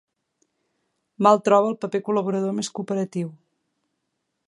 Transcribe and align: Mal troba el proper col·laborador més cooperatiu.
Mal 1.27 1.37
troba 1.49 1.69
el 1.73 1.77
proper 1.83 2.03
col·laborador 2.09 2.59
més 2.61 2.73
cooperatiu. 2.79 3.33